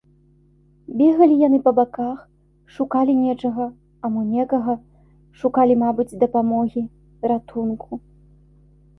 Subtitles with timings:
[0.99, 2.19] Бегалі яны па баках,
[2.77, 3.67] шукалі нечага,
[4.03, 4.75] а мо некага,
[5.41, 6.83] шукалі, мабыць, дапамогі,
[7.33, 7.91] ратунку.